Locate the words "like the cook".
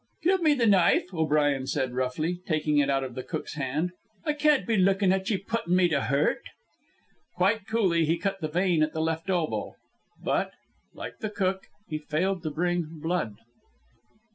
10.95-11.67